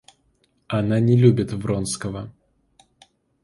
[0.67, 2.33] Она не любит Вронского.